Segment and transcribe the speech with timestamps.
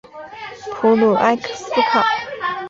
[0.73, 2.03] 普卢埃斯卡。